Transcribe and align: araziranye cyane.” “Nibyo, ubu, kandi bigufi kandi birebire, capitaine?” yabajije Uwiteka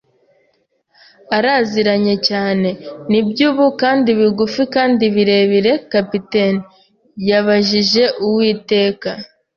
araziranye 1.37 2.15
cyane.” 2.27 2.69
“Nibyo, 3.11 3.45
ubu, 3.51 3.65
kandi 3.81 4.09
bigufi 4.19 4.61
kandi 4.75 5.03
birebire, 5.15 5.71
capitaine?” 5.91 6.61
yabajije 7.29 8.03
Uwiteka 8.25 9.09